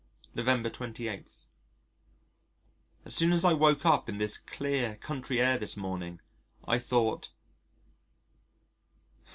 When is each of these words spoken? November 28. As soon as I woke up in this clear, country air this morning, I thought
November 0.33 0.67
28. 0.71 1.27
As 3.05 3.13
soon 3.13 3.31
as 3.31 3.45
I 3.45 3.53
woke 3.53 3.85
up 3.85 4.09
in 4.09 4.17
this 4.17 4.35
clear, 4.35 4.95
country 4.95 5.39
air 5.39 5.59
this 5.59 5.77
morning, 5.77 6.19
I 6.67 6.79
thought 6.79 7.29